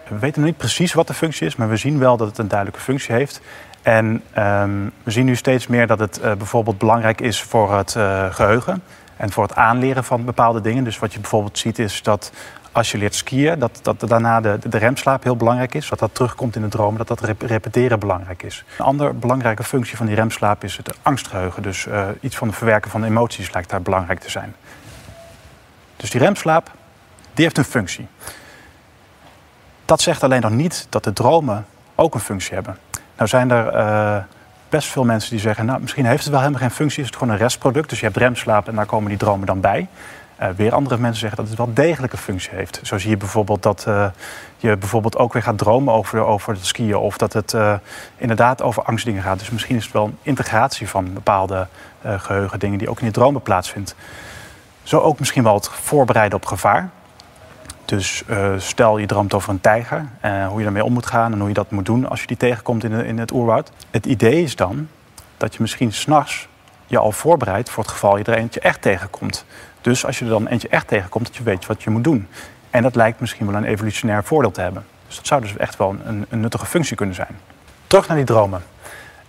We 0.09 0.19
weten 0.19 0.41
nog 0.41 0.49
niet 0.49 0.57
precies 0.57 0.93
wat 0.93 1.07
de 1.07 1.13
functie 1.13 1.47
is, 1.47 1.55
maar 1.55 1.69
we 1.69 1.77
zien 1.77 1.99
wel 1.99 2.17
dat 2.17 2.27
het 2.27 2.37
een 2.37 2.47
duidelijke 2.47 2.81
functie 2.81 3.15
heeft. 3.15 3.41
En 3.81 4.23
um, 4.37 4.91
we 5.03 5.11
zien 5.11 5.25
nu 5.25 5.35
steeds 5.35 5.67
meer 5.67 5.87
dat 5.87 5.99
het 5.99 6.19
uh, 6.23 6.33
bijvoorbeeld 6.33 6.77
belangrijk 6.77 7.21
is 7.21 7.41
voor 7.41 7.77
het 7.77 7.95
uh, 7.95 8.33
geheugen 8.33 8.83
en 9.17 9.31
voor 9.31 9.43
het 9.43 9.55
aanleren 9.55 10.03
van 10.03 10.25
bepaalde 10.25 10.61
dingen. 10.61 10.83
Dus 10.83 10.99
wat 10.99 11.13
je 11.13 11.19
bijvoorbeeld 11.19 11.57
ziet 11.57 11.79
is 11.79 12.03
dat 12.03 12.31
als 12.71 12.91
je 12.91 12.97
leert 12.97 13.15
skiën, 13.15 13.59
dat, 13.59 13.79
dat 13.81 13.99
daarna 13.99 14.41
de, 14.41 14.59
de 14.69 14.77
remslaap 14.77 15.23
heel 15.23 15.35
belangrijk 15.35 15.73
is. 15.73 15.89
Dat 15.89 15.99
dat 15.99 16.15
terugkomt 16.15 16.55
in 16.55 16.61
de 16.61 16.67
dromen, 16.67 17.05
dat 17.05 17.19
dat 17.19 17.35
repeteren 17.39 17.99
belangrijk 17.99 18.43
is. 18.43 18.63
Een 18.77 18.85
andere 18.85 19.13
belangrijke 19.13 19.63
functie 19.63 19.97
van 19.97 20.05
die 20.05 20.15
remslaap 20.15 20.63
is 20.63 20.77
het 20.77 20.97
angstgeheugen. 21.01 21.63
Dus 21.63 21.85
uh, 21.85 22.07
iets 22.21 22.35
van 22.35 22.47
het 22.47 22.57
verwerken 22.57 22.91
van 22.91 23.03
emoties 23.03 23.53
lijkt 23.53 23.69
daar 23.69 23.81
belangrijk 23.81 24.19
te 24.19 24.29
zijn. 24.29 24.55
Dus 25.95 26.09
die 26.09 26.21
remslaap, 26.21 26.71
die 27.33 27.43
heeft 27.43 27.57
een 27.57 27.63
functie. 27.63 28.07
Dat 29.87 30.01
zegt 30.01 30.23
alleen 30.23 30.41
nog 30.41 30.51
niet 30.51 30.87
dat 30.89 31.03
de 31.03 31.13
dromen 31.13 31.65
ook 31.95 32.13
een 32.13 32.19
functie 32.19 32.53
hebben. 32.53 32.77
Nou 33.15 33.29
zijn 33.29 33.51
er 33.51 33.75
uh, 33.75 34.23
best 34.69 34.87
veel 34.87 35.03
mensen 35.03 35.29
die 35.29 35.39
zeggen... 35.39 35.65
nou, 35.65 35.81
misschien 35.81 36.05
heeft 36.05 36.21
het 36.21 36.31
wel 36.31 36.39
helemaal 36.39 36.61
geen 36.61 36.71
functie, 36.71 36.99
is 36.99 37.07
het 37.07 37.15
gewoon 37.17 37.33
een 37.33 37.39
restproduct. 37.39 37.89
Dus 37.89 37.99
je 37.99 38.05
hebt 38.05 38.17
remslaap 38.17 38.67
en 38.67 38.75
daar 38.75 38.85
komen 38.85 39.09
die 39.09 39.17
dromen 39.17 39.47
dan 39.47 39.61
bij. 39.61 39.87
Uh, 40.41 40.47
weer 40.55 40.73
andere 40.73 40.97
mensen 40.97 41.19
zeggen 41.19 41.37
dat 41.37 41.47
het 41.47 41.57
wel 41.57 41.73
degelijke 41.73 42.17
functie 42.17 42.55
heeft. 42.55 42.79
Zo 42.83 42.97
zie 42.97 43.09
je 43.09 43.17
bijvoorbeeld 43.17 43.63
dat 43.63 43.85
uh, 43.87 44.07
je 44.57 44.77
bijvoorbeeld 44.77 45.17
ook 45.17 45.33
weer 45.33 45.43
gaat 45.43 45.57
dromen 45.57 45.93
over, 45.93 46.25
over 46.25 46.53
het 46.53 46.65
skiën. 46.65 46.95
Of 46.95 47.17
dat 47.17 47.33
het 47.33 47.55
inderdaad 48.17 48.61
over 48.61 48.83
angstdingen 48.83 49.23
gaat. 49.23 49.39
Dus 49.39 49.49
misschien 49.49 49.75
is 49.75 49.83
het 49.83 49.93
wel 49.93 50.05
een 50.05 50.17
integratie 50.21 50.89
van 50.89 51.13
bepaalde 51.13 51.67
geheugendingen 52.03 52.77
die 52.77 52.89
ook 52.89 52.99
in 52.99 53.05
je 53.05 53.11
dromen 53.11 53.41
plaatsvindt. 53.41 53.95
Zo 54.83 54.99
ook 54.99 55.19
misschien 55.19 55.43
wel 55.43 55.53
het 55.53 55.69
voorbereiden 55.69 56.37
op 56.37 56.45
gevaar. 56.45 56.89
Dus 57.87 58.23
stel 58.57 58.97
je 58.97 59.05
droomt 59.05 59.33
over 59.33 59.49
een 59.49 59.61
tijger, 59.61 60.05
hoe 60.21 60.57
je 60.57 60.63
daarmee 60.63 60.83
om 60.83 60.93
moet 60.93 61.05
gaan 61.05 61.31
en 61.33 61.39
hoe 61.39 61.47
je 61.47 61.53
dat 61.53 61.71
moet 61.71 61.85
doen 61.85 62.09
als 62.09 62.21
je 62.21 62.27
die 62.27 62.37
tegenkomt 62.37 62.83
in, 62.83 62.91
in 62.91 63.17
het 63.17 63.31
oerwoud. 63.31 63.71
Het 63.91 64.05
idee 64.05 64.43
is 64.43 64.55
dan 64.55 64.87
dat 65.37 65.53
je 65.53 65.61
misschien 65.61 65.93
s'nachts 65.93 66.47
je 66.87 66.97
al 66.97 67.11
voorbereidt 67.11 67.69
voor 67.69 67.83
het 67.83 67.91
geval 67.91 68.17
je 68.17 68.23
er 68.23 68.37
eentje 68.37 68.59
echt 68.59 68.81
tegenkomt. 68.81 69.45
Dus 69.81 70.05
als 70.05 70.19
je 70.19 70.25
er 70.25 70.31
dan 70.31 70.47
eentje 70.47 70.67
echt 70.67 70.87
tegenkomt, 70.87 71.25
dat 71.25 71.35
je 71.35 71.43
weet 71.43 71.65
wat 71.65 71.83
je 71.83 71.89
moet 71.89 72.03
doen. 72.03 72.27
En 72.69 72.83
dat 72.83 72.95
lijkt 72.95 73.19
misschien 73.19 73.45
wel 73.45 73.55
een 73.55 73.63
evolutionair 73.63 74.23
voordeel 74.23 74.51
te 74.51 74.61
hebben. 74.61 74.85
Dus 75.07 75.15
dat 75.15 75.27
zou 75.27 75.41
dus 75.41 75.57
echt 75.57 75.77
wel 75.77 75.95
een, 76.05 76.25
een 76.29 76.39
nuttige 76.39 76.65
functie 76.65 76.95
kunnen 76.95 77.15
zijn. 77.15 77.39
Terug 77.87 78.07
naar 78.07 78.17
die 78.17 78.25
dromen. 78.25 78.63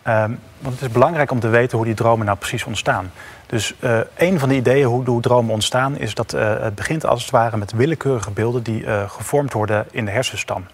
Um, 0.08 0.40
want 0.58 0.75
het 0.75 0.82
is 0.82 0.93
belangrijk 0.93 1.31
om 1.31 1.40
te 1.40 1.49
weten 1.49 1.76
hoe 1.76 1.87
die 1.87 1.94
dromen 1.94 2.26
nou 2.26 2.38
precies 2.38 2.64
ontstaan. 2.64 3.12
Dus 3.46 3.75
uh, 3.81 3.99
een 4.16 4.38
van 4.38 4.49
de 4.49 4.55
ideeën 4.55 4.87
hoe, 4.87 5.05
hoe 5.05 5.20
dromen 5.20 5.52
ontstaan 5.52 5.99
is 5.99 6.14
dat 6.14 6.34
uh, 6.34 6.60
het 6.60 6.75
begint 6.75 7.06
als 7.06 7.22
het 7.22 7.31
ware 7.31 7.56
met 7.56 7.72
willekeurige 7.72 8.31
beelden 8.31 8.62
die 8.62 8.82
uh, 8.82 9.10
gevormd 9.10 9.52
worden 9.52 9.87
in 9.90 10.05
de 10.05 10.10
hersenstam. 10.10 10.66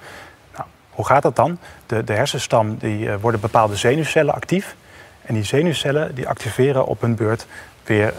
Nou, 0.56 0.66
hoe 0.90 1.06
gaat 1.06 1.22
dat 1.22 1.36
dan? 1.36 1.58
De, 1.86 2.04
de 2.04 2.12
hersenstam 2.12 2.76
die 2.76 3.10
worden 3.10 3.40
bepaalde 3.40 3.76
zenuwcellen 3.76 4.34
actief. 4.34 4.76
En 5.22 5.34
die 5.34 5.44
zenuwcellen 5.44 6.14
die 6.14 6.28
activeren 6.28 6.86
op 6.86 7.00
hun 7.00 7.14
beurt 7.14 7.46
weer 7.84 8.12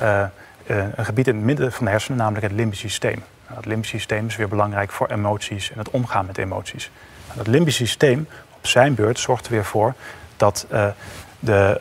eh, 0.66 0.84
een 0.96 1.06
gebied 1.06 1.28
in 1.28 1.36
het 1.36 1.46
midden 1.46 1.72
van 1.72 1.86
de 1.86 1.92
hersenen, 1.92 2.18
namelijk 2.18 2.44
het 2.44 2.56
limbisch 2.56 2.80
systeem. 2.80 3.24
Nou, 3.46 3.58
het 3.58 3.66
limbisch 3.66 3.90
systeem 3.90 4.28
is 4.28 4.36
weer 4.36 4.48
belangrijk 4.48 4.92
voor 4.92 5.08
emoties 5.08 5.72
en 5.72 5.78
het 5.78 5.90
omgaan 5.90 6.26
met 6.26 6.38
emoties. 6.38 6.92
Nou, 7.26 7.38
dat 7.38 7.48
limbisch 7.48 7.76
systeem 7.76 8.28
op 8.56 8.68
zijn 8.68 8.96
beurt 8.96 9.20
zorgt 9.20 9.46
er 9.46 9.52
weer 9.52 9.66
voor 9.66 9.94
dat 10.38 10.66
uh, 10.72 10.88
de, 11.40 11.80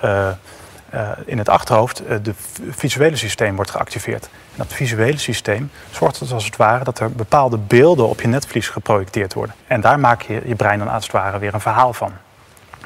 uh, 0.95 1.11
in 1.25 1.39
het 1.39 1.49
achterhoofd 1.49 2.03
het 2.07 2.31
visuele 2.71 3.17
systeem 3.17 3.57
wordt 3.57 3.71
geactiveerd. 3.71 4.25
En 4.25 4.57
dat 4.57 4.73
visuele 4.73 5.19
systeem 5.19 5.71
zorgt 5.91 6.21
er 6.21 6.35
als 6.35 6.45
het 6.45 6.57
ware 6.57 6.85
dat 6.85 6.99
er 6.99 7.13
bepaalde 7.13 7.59
beelden 7.59 8.09
op 8.09 8.21
je 8.21 8.29
netvlies 8.29 8.69
geprojecteerd 8.69 9.35
worden. 9.35 9.55
En 9.67 9.81
daar 9.81 10.01
maak 10.01 10.23
je 10.23 10.43
je 10.45 10.55
brein 10.55 10.79
dan 10.79 10.89
als 10.89 11.03
het 11.03 11.13
ware 11.13 11.39
weer 11.39 11.55
een 11.55 11.61
verhaal 11.61 11.93
van. 11.93 12.13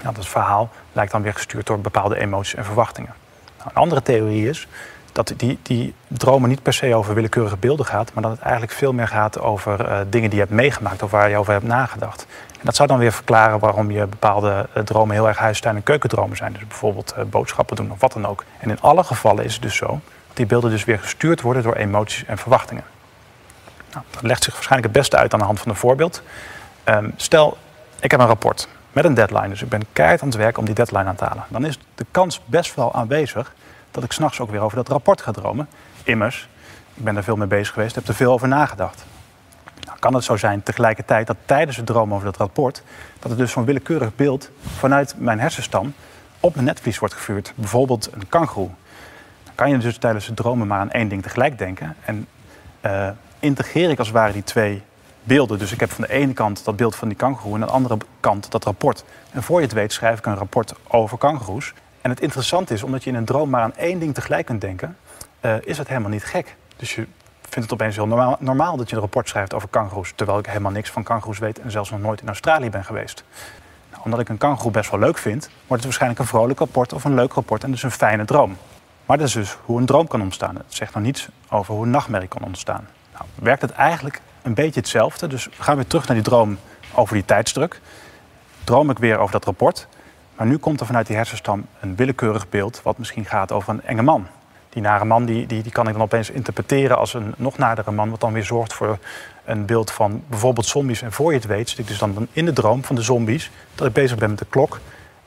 Nou, 0.03 0.15
dat 0.15 0.27
verhaal 0.27 0.71
lijkt 0.93 1.13
dan 1.13 1.23
weer 1.23 1.33
gestuurd 1.35 1.67
door 1.67 1.81
bepaalde 1.81 2.19
emoties 2.19 2.55
en 2.55 2.65
verwachtingen. 2.65 3.15
Nou, 3.59 3.71
een 3.71 3.83
andere 3.83 4.03
theorie 4.03 4.49
is 4.49 4.69
dat 5.13 5.33
die, 5.37 5.59
die 5.63 5.95
dromen 6.09 6.49
niet 6.49 6.63
per 6.63 6.73
se 6.73 6.95
over 6.95 7.15
willekeurige 7.15 7.57
beelden 7.57 7.87
gaat, 7.87 8.11
maar 8.15 8.23
dat 8.23 8.33
het 8.33 8.41
eigenlijk 8.41 8.73
veel 8.73 8.93
meer 8.93 9.09
gaat 9.09 9.41
over 9.41 10.07
dingen 10.11 10.31
die 10.31 10.39
je 10.39 10.45
hebt 10.45 10.57
meegemaakt 10.57 11.03
of 11.03 11.11
waar 11.11 11.31
je 11.31 11.37
over 11.37 11.53
hebt 11.53 11.65
nagedacht. 11.65 12.27
Dat 12.63 12.77
zou 12.77 12.89
dan 12.89 12.99
weer 12.99 13.13
verklaren 13.13 13.59
waarom 13.59 13.91
je 13.91 14.07
bepaalde 14.07 14.69
uh, 14.77 14.83
dromen 14.83 15.15
heel 15.15 15.29
erg 15.29 15.39
huistuin- 15.39 15.77
en 15.77 15.83
keukendromen 15.83 16.37
zijn. 16.37 16.53
Dus 16.53 16.67
bijvoorbeeld 16.67 17.15
uh, 17.19 17.25
boodschappen 17.25 17.77
doen 17.77 17.91
of 17.91 18.01
wat 18.01 18.13
dan 18.13 18.27
ook. 18.27 18.45
En 18.59 18.71
in 18.71 18.81
alle 18.81 19.05
gevallen 19.05 19.45
is 19.45 19.53
het 19.53 19.63
dus 19.63 19.77
zo 19.77 19.87
dat 20.27 20.37
die 20.37 20.47
beelden 20.47 20.71
dus 20.71 20.85
weer 20.85 20.99
gestuurd 20.99 21.41
worden 21.41 21.63
door 21.63 21.75
emoties 21.75 22.25
en 22.25 22.39
verwachtingen. 22.39 22.85
Nou, 23.93 24.05
dat 24.11 24.23
legt 24.23 24.45
zich 24.45 24.55
waarschijnlijk 24.55 24.93
het 24.93 25.03
beste 25.03 25.17
uit 25.17 25.33
aan 25.33 25.39
de 25.39 25.45
hand 25.45 25.61
van 25.61 25.71
een 25.71 25.77
voorbeeld. 25.77 26.23
Um, 26.85 27.13
stel, 27.17 27.59
ik 28.01 28.11
heb 28.11 28.21
een 28.21 28.27
rapport 28.27 28.69
met 28.93 29.05
een 29.05 29.15
deadline, 29.15 29.49
dus 29.49 29.63
ik 29.63 29.69
ben 29.69 29.83
keihard 29.93 30.23
aan 30.23 30.29
het 30.29 30.37
werk 30.37 30.59
om 30.59 30.65
die 30.65 30.75
deadline 30.75 31.05
aan 31.05 31.17
te 31.17 31.25
halen. 31.25 31.45
Dan 31.49 31.65
is 31.65 31.79
de 31.95 32.07
kans 32.11 32.41
best 32.45 32.75
wel 32.75 32.95
aanwezig 32.95 33.53
dat 33.91 34.05
ik 34.05 34.13
s'nachts 34.13 34.41
ook 34.41 34.51
weer 34.51 34.61
over 34.61 34.77
dat 34.77 34.89
rapport 34.89 35.23
ga 35.23 35.31
dromen. 35.31 35.69
Immers, 36.03 36.49
ik 36.95 37.05
ben 37.05 37.17
er 37.17 37.25
veel 37.25 37.37
mee 37.37 37.47
bezig 37.47 37.73
geweest, 37.73 37.95
heb 37.95 38.09
er 38.09 38.15
veel 38.15 38.33
over 38.33 38.49
nagedacht. 38.49 39.05
Nou, 39.89 40.01
kan 40.01 40.15
het 40.15 40.25
zo 40.25 40.37
zijn 40.37 40.63
tegelijkertijd 40.63 41.27
dat 41.27 41.37
tijdens 41.45 41.77
het 41.77 41.87
dromen 41.87 42.15
over 42.15 42.27
dat 42.27 42.37
rapport... 42.37 42.83
dat 43.19 43.31
er 43.31 43.37
dus 43.37 43.53
zo'n 43.53 43.65
willekeurig 43.65 44.15
beeld 44.17 44.51
vanuit 44.77 45.15
mijn 45.19 45.41
hersenstam 45.41 45.95
op 46.41 46.55
mijn 46.55 46.67
netvlies 46.67 46.99
wordt 46.99 47.15
gevuurd. 47.15 47.53
Bijvoorbeeld 47.57 48.11
een 48.13 48.29
kangoeroe. 48.29 48.71
Dan 49.45 49.55
kan 49.55 49.71
je 49.71 49.79
dus 49.79 49.99
tijdens 49.99 50.27
het 50.27 50.37
dromen 50.37 50.67
maar 50.67 50.81
aan 50.81 50.91
één 50.91 51.09
ding 51.09 51.23
tegelijk 51.23 51.59
denken. 51.59 51.97
En 52.05 52.27
uh, 52.87 53.09
integreer 53.39 53.91
ik 53.91 53.99
als 53.99 54.07
het 54.07 54.17
ware 54.17 54.33
die 54.33 54.45
twee 54.45 54.83
beelden. 55.23 55.59
Dus 55.59 55.73
ik 55.73 55.81
heb 55.81 55.91
van 55.91 56.05
de 56.05 56.13
ene 56.13 56.33
kant 56.33 56.65
dat 56.65 56.77
beeld 56.77 56.97
van 56.97 57.09
die 57.09 57.17
kangoeroe... 57.17 57.55
en 57.55 57.61
aan 57.61 57.67
de 57.67 57.73
andere 57.73 57.99
kant 58.21 58.51
dat 58.51 58.65
rapport. 58.65 59.05
En 59.31 59.43
voor 59.43 59.59
je 59.59 59.67
het 59.67 59.75
weet 59.75 59.93
schrijf 59.93 60.19
ik 60.19 60.27
een 60.27 60.37
rapport 60.37 60.75
over 60.89 61.19
kangoeroes. 61.19 61.75
En 62.01 62.11
het 62.11 62.21
interessante 62.21 62.75
is, 62.75 62.83
omdat 62.83 63.05
je 63.05 63.11
in 63.11 63.17
een 63.17 63.25
droom 63.25 63.51
maar 63.51 63.63
aan 63.63 63.77
één 63.77 63.99
ding 63.99 64.15
tegelijk 64.15 64.47
kunt 64.47 64.61
denken, 64.61 64.97
uh, 65.41 65.55
is 65.65 65.79
het 65.79 65.89
helemaal 65.89 66.11
niet 66.11 66.25
gek. 66.25 66.57
Dus 66.77 66.95
je 66.95 67.07
vindt 67.49 67.71
het 67.71 67.81
opeens 67.81 67.97
heel 67.97 68.07
normaal, 68.07 68.37
normaal 68.41 68.77
dat 68.77 68.89
je 68.89 68.95
een 68.95 69.01
rapport 69.01 69.29
schrijft 69.29 69.55
over 69.55 69.69
kangoeroes, 69.69 70.13
terwijl 70.15 70.39
ik 70.39 70.47
helemaal 70.47 70.73
niks 70.73 70.91
van 70.91 71.03
kangoeroes 71.03 71.39
weet 71.39 71.61
en 71.61 71.71
zelfs 71.71 71.91
nog 71.91 72.01
nooit 72.01 72.21
in 72.21 72.27
Australië 72.27 72.71
ben 72.71 72.85
geweest. 72.85 73.25
Nou, 73.91 74.03
omdat 74.05 74.21
ik 74.21 74.29
een 74.29 74.39
kangoeroe 74.39 74.71
best 74.71 74.91
wel 74.91 75.01
leuk 75.01 75.19
vind, 75.19 75.45
wordt 75.49 75.69
het 75.69 75.85
waarschijnlijk 75.85 76.21
een 76.21 76.27
vrolijk 76.27 76.59
rapport 76.59 76.93
of 76.93 77.05
een 77.05 77.15
leuk 77.15 77.33
rapport 77.33 77.65
en 77.65 77.71
dus 77.71 77.83
een 77.83 77.91
fijne 77.91 78.25
droom. 78.25 78.57
Maar 79.07 79.19
dat 79.19 79.27
is 79.27 79.33
dus 79.33 79.57
hoe 79.65 79.79
een 79.79 79.87
droom 79.87 80.07
kan 80.07 80.23
ontstaan. 80.23 80.57
Het 80.57 80.65
zegt 80.69 80.95
nog 80.95 81.03
niets 81.03 81.29
over 81.49 81.75
hoe 81.75 81.85
een 81.85 81.91
nachtmerrie 81.91 82.29
kan 82.29 82.43
ontstaan. 82.43 82.89
Nou, 83.13 83.25
werkt 83.35 83.63
het 83.63 83.71
eigenlijk 83.71 84.21
een 84.43 84.55
beetje 84.55 84.81
hetzelfde. 84.81 85.27
Dus 85.27 85.45
we 85.45 85.63
gaan 85.63 85.77
weer 85.77 85.87
terug 85.87 86.07
naar 86.07 86.17
die 86.17 86.25
droom 86.25 86.59
over 86.95 87.15
die 87.15 87.25
tijdsdruk. 87.25 87.81
Droom 88.65 88.91
ik 88.91 88.99
weer 88.99 89.19
over 89.19 89.33
dat 89.33 89.45
rapport. 89.45 89.87
Maar 90.37 90.47
nu 90.47 90.57
komt 90.57 90.81
er 90.81 90.87
vanuit 90.87 91.07
die 91.07 91.17
hersenstam 91.17 91.67
een 91.81 91.97
willekeurig 91.97 92.49
beeld, 92.49 92.81
wat 92.83 92.99
misschien 92.99 93.25
gaat 93.25 93.53
over 93.53 93.73
een 93.73 93.85
enge 93.85 94.03
man. 94.03 94.27
Die 94.69 94.83
nare 94.83 95.05
man 95.05 95.25
die, 95.25 95.47
die, 95.47 95.63
die 95.63 95.73
kan 95.73 95.87
ik 95.87 95.93
dan 95.93 96.03
opeens 96.03 96.31
interpreteren 96.31 96.99
als 96.99 97.15
een 97.15 97.35
nog 97.37 97.59
nadere 97.59 97.91
man, 97.91 98.11
wat 98.11 98.21
dan 98.21 98.33
weer 98.33 98.45
zorgt 98.45 98.73
voor 98.73 98.99
een 99.45 99.67
beeld 99.67 99.91
van 99.91 100.23
bijvoorbeeld 100.29 100.67
zombies. 100.67 101.03
En 101.03 101.13
voor 101.13 101.31
je 101.31 101.39
het 101.39 101.47
weet, 101.47 101.69
zit 101.69 101.79
ik 101.79 101.87
dus 101.87 101.99
dan 101.99 102.29
in 102.33 102.45
de 102.45 102.53
droom 102.53 102.85
van 102.85 102.97
de 102.97 103.03
zombies, 103.03 103.51
dat 103.75 103.87
ik 103.87 103.93
bezig 103.93 104.19
ben 104.19 104.31
met 104.31 104.39
de 104.39 104.47
klok 104.49 104.81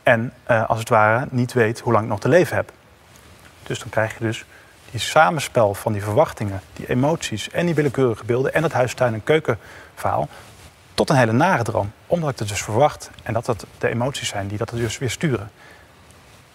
en 0.04 0.34
uh, 0.52 0.70
als 0.70 0.80
het 0.80 0.90
ware 0.90 1.28
niet 1.30 1.54
weet 1.54 1.80
hoe 1.80 1.94
lang 1.94 2.04
ik 2.04 2.10
nog 2.10 2.20
te 2.20 2.30
leven 2.30 2.56
heb. 2.56 2.72
Dus 3.64 3.80
dan 3.80 3.90
krijg 3.90 4.18
je 4.18 4.24
dus 4.24 4.46
die 4.92 5.00
samenspel 5.00 5.74
van 5.74 5.94
die 5.94 6.04
verwachtingen, 6.04 6.62
die 6.74 6.90
emoties 6.90 7.50
en 7.50 7.66
die 7.66 7.76
willekeurige 7.76 8.26
beelden 8.26 8.54
en 8.54 8.64
het 8.64 8.74
huistuin- 8.74 9.14
en 9.14 9.24
keukenverhaal 9.24 10.30
tot 10.94 11.10
een 11.10 11.16
hele 11.16 11.32
nare 11.32 11.64
droom. 11.64 11.92
Omdat 12.08 12.30
ik 12.30 12.40
het 12.40 12.48
dus 12.48 12.64
verwacht 12.64 13.10
en 13.24 13.34
dat 13.34 13.48
het 13.48 13.66
de 13.78 13.88
emoties 13.88 14.28
zijn 14.28 14.48
die 14.48 14.58
dat 14.58 14.70
dus 14.70 14.98
weer 14.98 15.10
sturen. 15.10 15.52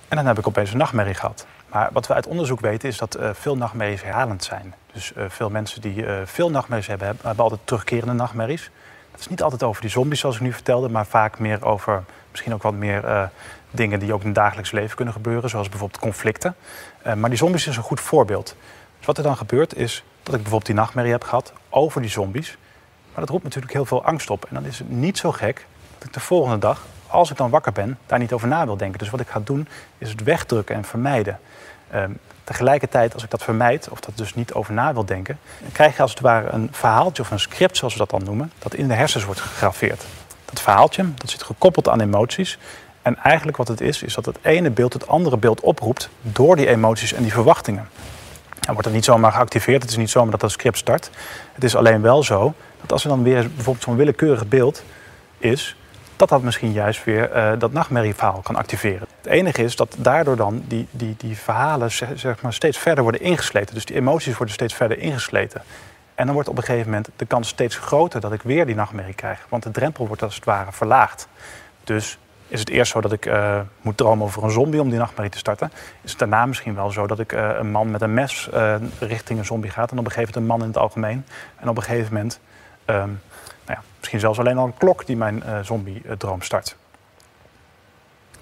En 0.08 0.16
dan 0.16 0.26
heb 0.26 0.38
ik 0.38 0.46
opeens 0.46 0.70
een 0.70 0.78
nachtmerrie 0.78 1.14
gehad. 1.14 1.46
Maar 1.76 1.88
wat 1.92 2.06
we 2.06 2.14
uit 2.14 2.26
onderzoek 2.26 2.60
weten 2.60 2.88
is 2.88 2.98
dat 2.98 3.18
uh, 3.18 3.30
veel 3.32 3.56
nachtmerries 3.56 4.02
herhalend 4.02 4.44
zijn. 4.44 4.74
Dus 4.92 5.12
uh, 5.16 5.24
veel 5.28 5.50
mensen 5.50 5.80
die 5.80 5.94
uh, 5.96 6.16
veel 6.24 6.50
nachtmerries 6.50 6.86
hebben, 6.86 7.06
hebben 7.22 7.44
altijd 7.44 7.60
terugkerende 7.64 8.12
nachtmerries. 8.12 8.70
Het 9.10 9.20
is 9.20 9.28
niet 9.28 9.42
altijd 9.42 9.62
over 9.62 9.80
die 9.80 9.90
zombies 9.90 10.20
zoals 10.20 10.36
ik 10.36 10.42
nu 10.42 10.52
vertelde, 10.52 10.88
maar 10.88 11.06
vaak 11.06 11.38
meer 11.38 11.64
over 11.64 12.04
misschien 12.30 12.54
ook 12.54 12.62
wat 12.62 12.74
meer 12.74 13.30
dingen 13.70 13.98
die 13.98 14.12
ook 14.12 14.20
in 14.20 14.26
het 14.26 14.34
dagelijks 14.34 14.70
leven 14.70 14.96
kunnen 14.96 15.14
gebeuren, 15.14 15.50
zoals 15.50 15.68
bijvoorbeeld 15.68 16.00
conflicten. 16.00 16.54
maar 17.16 17.28
die 17.28 17.38
zombies 17.38 17.66
is 17.66 17.76
een 17.76 17.82
goed 17.82 18.00
voorbeeld. 18.00 18.56
Dus 18.96 19.06
wat 19.06 19.16
er 19.18 19.22
dan 19.22 19.36
gebeurt 19.36 19.76
is 19.76 20.04
dat 20.22 20.34
ik 20.34 20.40
bijvoorbeeld 20.40 20.66
die 20.66 20.74
nachtmerrie 20.74 21.12
heb 21.12 21.24
gehad 21.24 21.52
over 21.68 22.00
die 22.00 22.10
zombies. 22.10 22.56
Maar 23.12 23.20
dat 23.20 23.28
roept 23.28 23.44
natuurlijk 23.44 23.72
heel 23.72 23.84
veel 23.84 24.04
angst 24.04 24.30
op. 24.30 24.44
En 24.44 24.54
dan 24.54 24.64
is 24.64 24.78
het 24.78 24.90
niet 24.90 25.18
zo 25.18 25.32
gek 25.32 25.66
dat 25.98 26.08
ik 26.08 26.12
de 26.12 26.20
volgende 26.20 26.58
dag, 26.58 26.86
als 27.06 27.30
ik 27.30 27.36
dan 27.36 27.50
wakker 27.50 27.72
ben, 27.72 27.98
daar 28.06 28.18
niet 28.18 28.32
over 28.32 28.48
na 28.48 28.64
wil 28.64 28.76
denken. 28.76 28.98
Dus 28.98 29.10
wat 29.10 29.20
ik 29.20 29.28
ga 29.28 29.40
doen, 29.44 29.68
is 29.98 30.10
het 30.10 30.22
wegdrukken 30.22 30.74
en 30.74 30.84
vermijden. 30.84 31.38
Um, 31.94 32.18
tegelijkertijd, 32.44 33.14
als 33.14 33.24
ik 33.24 33.30
dat 33.30 33.42
vermijd, 33.42 33.88
of 33.88 34.00
dat 34.00 34.16
dus 34.16 34.34
niet 34.34 34.52
over 34.52 34.72
na 34.72 34.92
wil 34.92 35.04
denken, 35.04 35.38
dan 35.60 35.72
krijg 35.72 35.96
je 35.96 36.02
als 36.02 36.10
het 36.10 36.20
ware 36.20 36.48
een 36.48 36.68
verhaaltje 36.72 37.22
of 37.22 37.30
een 37.30 37.40
script, 37.40 37.76
zoals 37.76 37.92
we 37.92 37.98
dat 37.98 38.10
dan 38.10 38.24
noemen, 38.24 38.52
dat 38.58 38.74
in 38.74 38.88
de 38.88 38.94
hersens 38.94 39.24
wordt 39.24 39.40
gegraveerd. 39.40 40.04
Dat 40.44 40.60
verhaaltje, 40.60 41.04
dat 41.14 41.30
zit 41.30 41.42
gekoppeld 41.42 41.88
aan 41.88 42.00
emoties. 42.00 42.58
En 43.02 43.16
eigenlijk 43.16 43.56
wat 43.56 43.68
het 43.68 43.80
is, 43.80 44.02
is 44.02 44.14
dat 44.14 44.26
het 44.26 44.38
ene 44.42 44.70
beeld 44.70 44.92
het 44.92 45.08
andere 45.08 45.36
beeld 45.36 45.60
oproept 45.60 46.08
door 46.20 46.56
die 46.56 46.68
emoties 46.68 47.12
en 47.12 47.22
die 47.22 47.32
verwachtingen. 47.32 47.88
Dan 48.60 48.74
wordt 48.74 48.84
het 48.84 48.94
niet 48.94 49.04
zomaar 49.04 49.32
geactiveerd, 49.32 49.82
het 49.82 49.90
is 49.90 49.96
niet 49.96 50.10
zomaar 50.10 50.30
dat 50.30 50.40
dat 50.40 50.50
script 50.50 50.78
start. 50.78 51.10
Het 51.52 51.64
is 51.64 51.76
alleen 51.76 52.02
wel 52.02 52.22
zo 52.22 52.54
dat 52.80 52.92
als 52.92 53.02
er 53.02 53.08
dan 53.08 53.22
weer 53.22 53.50
bijvoorbeeld 53.54 53.84
zo'n 53.84 53.96
willekeurig 53.96 54.48
beeld 54.48 54.82
is, 55.38 55.76
dat 56.16 56.28
dat 56.28 56.42
misschien 56.42 56.72
juist 56.72 57.04
weer 57.04 57.36
uh, 57.36 57.52
dat 57.58 57.72
nachtmerrieverhaal 57.72 58.40
kan 58.42 58.56
activeren. 58.56 59.08
Het 59.16 59.26
enige 59.26 59.62
is 59.62 59.76
dat 59.76 59.96
daardoor 59.98 60.36
dan 60.36 60.64
die, 60.66 60.88
die, 60.90 61.14
die 61.18 61.36
verhalen 61.36 61.90
zeg 61.90 62.42
maar, 62.42 62.52
steeds 62.52 62.78
verder 62.78 63.02
worden 63.02 63.20
ingesleten. 63.20 63.74
Dus 63.74 63.84
die 63.84 63.96
emoties 63.96 64.36
worden 64.36 64.54
steeds 64.54 64.74
verder 64.74 64.98
ingesleten. 64.98 65.62
En 66.14 66.24
dan 66.24 66.34
wordt 66.34 66.48
op 66.48 66.56
een 66.56 66.64
gegeven 66.64 66.90
moment 66.90 67.08
de 67.16 67.26
kans 67.26 67.48
steeds 67.48 67.76
groter 67.76 68.20
dat 68.20 68.32
ik 68.32 68.42
weer 68.42 68.66
die 68.66 68.74
nachtmerrie 68.74 69.14
krijg. 69.14 69.46
Want 69.48 69.62
de 69.62 69.70
drempel 69.70 70.06
wordt 70.06 70.22
als 70.22 70.34
het 70.34 70.44
ware 70.44 70.72
verlaagd. 70.72 71.28
Dus 71.84 72.18
is 72.48 72.60
het 72.60 72.68
eerst 72.68 72.92
zo 72.92 73.00
dat 73.00 73.12
ik 73.12 73.26
uh, 73.26 73.60
moet 73.80 73.96
dromen 73.96 74.24
over 74.26 74.44
een 74.44 74.50
zombie 74.50 74.80
om 74.80 74.90
die 74.90 74.98
nachtmerrie 74.98 75.32
te 75.32 75.38
starten. 75.38 75.72
Is 76.02 76.10
het 76.10 76.18
daarna 76.18 76.46
misschien 76.46 76.74
wel 76.74 76.90
zo 76.90 77.06
dat 77.06 77.18
ik 77.18 77.32
uh, 77.32 77.50
een 77.58 77.70
man 77.70 77.90
met 77.90 78.02
een 78.02 78.14
mes 78.14 78.48
richting 78.98 79.38
een 79.38 79.44
zombie 79.44 79.70
gaat. 79.70 79.90
En 79.90 79.98
op 79.98 80.04
een 80.04 80.12
gegeven 80.12 80.32
moment 80.34 80.52
een 80.52 80.58
man 80.58 80.60
in 80.60 80.74
het 80.74 80.82
algemeen. 80.82 81.24
En 81.56 81.68
op 81.68 81.76
een 81.76 81.82
gegeven 81.82 82.12
moment 82.14 82.40
um, 82.86 83.20
nou 83.66 83.78
ja, 83.78 83.84
misschien 83.98 84.20
zelfs 84.20 84.38
alleen 84.38 84.58
al 84.58 84.66
een 84.66 84.76
klok 84.76 85.06
die 85.06 85.16
mijn 85.16 85.42
uh, 85.46 85.58
zombie-droom 85.62 86.42
start. 86.42 86.76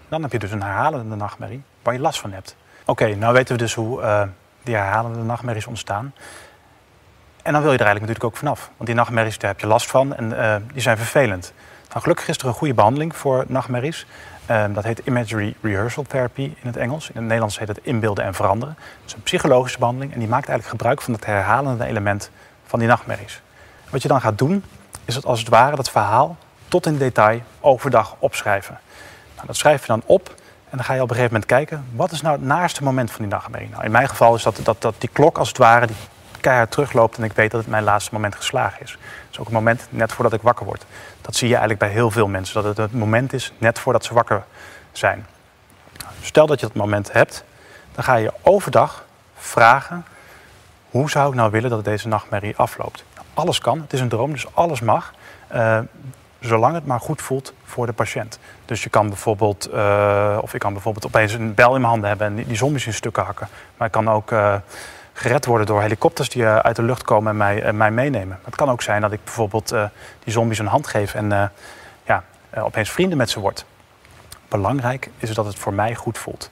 Dan 0.09 0.23
heb 0.23 0.33
je 0.33 0.38
dus 0.38 0.50
een 0.50 0.62
herhalende 0.62 1.16
nachtmerrie 1.16 1.62
waar 1.83 1.95
je 1.95 2.00
last 2.00 2.21
van 2.21 2.33
hebt. 2.33 2.57
Oké, 2.81 2.90
okay, 2.90 3.12
nou 3.14 3.35
weten 3.35 3.57
we 3.57 3.62
dus 3.62 3.75
hoe 3.75 4.00
uh, 4.00 4.23
die 4.62 4.75
herhalende 4.75 5.23
nachtmerries 5.23 5.66
ontstaan. 5.66 6.14
En 7.43 7.52
dan 7.52 7.62
wil 7.62 7.73
je 7.73 7.78
er 7.78 7.85
eigenlijk 7.85 8.00
natuurlijk 8.00 8.25
ook 8.25 8.37
vanaf. 8.37 8.71
Want 8.76 8.87
die 8.87 8.95
nachtmerries, 8.95 9.38
daar 9.38 9.50
heb 9.50 9.61
je 9.61 9.66
last 9.66 9.90
van 9.90 10.14
en 10.14 10.31
uh, 10.31 10.57
die 10.73 10.83
zijn 10.83 10.97
vervelend. 10.97 11.52
Nou, 11.88 12.00
gelukkig 12.00 12.28
is 12.28 12.38
er 12.38 12.47
een 12.47 12.52
goede 12.52 12.75
behandeling 12.75 13.16
voor 13.16 13.45
nachtmerries. 13.49 14.07
Uh, 14.50 14.64
dat 14.73 14.85
heet 14.85 14.99
Imagery 14.99 15.54
Rehearsal 15.61 16.02
Therapy 16.02 16.43
in 16.43 16.66
het 16.66 16.76
Engels. 16.76 17.09
In 17.09 17.14
het 17.14 17.25
Nederlands 17.25 17.59
heet 17.59 17.69
het 17.69 17.78
inbeelden 17.83 18.25
en 18.25 18.35
veranderen. 18.35 18.75
Het 18.78 19.07
is 19.07 19.12
een 19.12 19.23
psychologische 19.23 19.78
behandeling 19.78 20.12
en 20.12 20.19
die 20.19 20.28
maakt 20.28 20.49
eigenlijk 20.49 20.81
gebruik 20.81 21.02
van 21.02 21.12
het 21.12 21.26
herhalende 21.26 21.85
element 21.85 22.31
van 22.66 22.78
die 22.78 22.88
nachtmerries. 22.88 23.43
Wat 23.90 24.02
je 24.02 24.09
dan 24.09 24.21
gaat 24.21 24.38
doen, 24.38 24.64
is 25.04 25.14
het 25.14 25.25
als 25.25 25.38
het 25.38 25.49
ware 25.49 25.76
dat 25.76 25.90
verhaal 25.90 26.37
tot 26.68 26.87
in 26.87 26.99
detail 26.99 27.40
overdag 27.61 28.16
opschrijven. 28.18 28.78
Nou, 29.34 29.46
dat 29.46 29.56
schrijf 29.56 29.80
je 29.80 29.87
dan 29.87 30.02
op 30.06 30.28
en 30.70 30.76
dan 30.76 30.84
ga 30.84 30.94
je 30.94 31.02
op 31.02 31.11
een 31.11 31.16
gegeven 31.16 31.32
moment 31.32 31.50
kijken, 31.50 31.87
wat 31.94 32.11
is 32.11 32.23
nou 32.23 32.37
het 32.37 32.44
naaste 32.44 32.82
moment 32.82 33.11
van 33.11 33.20
die 33.20 33.30
nachtmerrie? 33.30 33.68
Nou, 33.68 33.84
in 33.84 33.90
mijn 33.90 34.08
geval 34.08 34.34
is 34.34 34.42
dat, 34.42 34.61
dat, 34.62 34.82
dat 34.82 34.94
die 34.99 35.11
klok 35.12 35.38
als 35.38 35.49
het 35.49 35.58
ware 35.58 35.87
die 35.87 35.96
keihard 36.40 36.70
terugloopt 36.70 37.16
en 37.16 37.25
ik 37.25 37.32
weet 37.32 37.50
dat 37.50 37.61
het 37.61 37.70
mijn 37.70 37.84
laatste 37.84 38.11
moment 38.12 38.34
geslagen 38.34 38.82
is. 38.82 38.90
Dat 38.90 39.00
is 39.30 39.38
ook 39.38 39.44
het 39.44 39.54
moment 39.54 39.87
net 39.90 40.12
voordat 40.12 40.32
ik 40.32 40.42
wakker 40.42 40.66
word. 40.66 40.84
Dat 41.20 41.37
zie 41.37 41.49
je 41.49 41.54
eigenlijk 41.54 41.84
bij 41.84 41.90
heel 41.90 42.11
veel 42.11 42.28
mensen, 42.28 42.54
dat 42.54 42.64
het 42.64 42.76
het 42.76 42.92
moment 42.92 43.32
is 43.32 43.52
net 43.58 43.78
voordat 43.78 44.04
ze 44.04 44.14
wakker 44.14 44.44
zijn. 44.92 45.26
Stel 46.20 46.46
dat 46.46 46.61
je 46.61 46.66
dat 46.66 46.75
moment 46.75 47.12
hebt, 47.12 47.44
dan 47.94 48.04
ga 48.04 48.14
je 48.14 48.32
overdag 48.42 49.04
vragen, 49.37 50.04
hoe 50.90 51.11
zou 51.11 51.28
ik 51.28 51.34
nou 51.34 51.50
willen 51.50 51.70
dat 51.70 51.84
deze 51.84 52.08
nachtmerrie 52.08 52.56
afloopt? 52.56 53.04
Alles 53.35 53.59
kan. 53.59 53.81
Het 53.81 53.93
is 53.93 54.00
een 54.00 54.09
droom, 54.09 54.33
dus 54.33 54.55
alles 54.55 54.81
mag. 54.81 55.12
Uh, 55.55 55.79
zolang 56.41 56.75
het 56.75 56.87
maar 56.87 57.00
goed 57.00 57.23
voelt 57.23 57.53
voor 57.64 57.87
de 57.87 57.93
patiënt. 57.93 58.38
Dus 58.64 58.83
je 58.83 58.91
kan 58.91 59.09
bijvoorbeeld, 59.09 59.69
uh, 59.75 60.38
of 60.41 60.55
ik 60.55 60.61
kan 60.61 60.73
bijvoorbeeld 60.73 61.07
opeens 61.07 61.33
een 61.33 61.55
bel 61.55 61.75
in 61.75 61.81
mijn 61.81 61.93
handen 61.93 62.09
hebben 62.09 62.26
en 62.26 62.45
die 62.45 62.57
zombies 62.57 62.87
in 62.87 62.95
stukken 62.95 63.25
hakken. 63.25 63.49
Maar 63.76 63.87
ik 63.87 63.93
kan 63.93 64.11
ook 64.11 64.31
uh, 64.31 64.55
gered 65.12 65.47
worden 65.47 65.67
door 65.67 65.81
helikopters 65.81 66.29
die 66.29 66.47
uit 66.47 66.76
de 66.76 66.83
lucht 66.83 67.03
komen 67.03 67.31
en 67.31 67.37
mij, 67.37 67.73
mij 67.73 67.91
meenemen. 67.91 68.38
Het 68.45 68.57
kan 68.57 68.71
ook 68.71 68.83
zijn 68.83 69.00
dat 69.00 69.12
ik 69.12 69.25
bijvoorbeeld 69.25 69.75
die 70.25 70.33
zombies 70.33 70.59
een 70.59 70.67
hand 70.67 70.87
geef 70.87 71.14
en 71.14 71.53
ja, 72.05 72.25
opeens 72.55 72.91
vrienden 72.91 73.19
met 73.19 73.31
ze 73.31 73.41
word. 73.41 73.64
Belangrijk 74.49 75.11
is 75.17 75.35
dat 75.35 75.47
het 75.47 75.59
voor 75.59 75.73
mij 75.73 75.95
goed 75.95 76.19
voelt. 76.19 76.50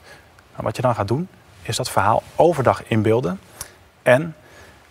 Nou, 0.51 0.65
wat 0.65 0.77
je 0.77 0.83
dan 0.83 0.95
gaat 0.95 1.09
doen, 1.09 1.29
is 1.63 1.77
dat 1.77 1.91
verhaal 1.91 2.23
overdag 2.37 2.83
inbeelden 2.87 3.41
en 4.03 4.37